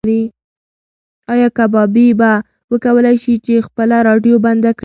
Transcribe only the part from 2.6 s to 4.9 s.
وکولی شي چې خپله راډیو بنده کړي؟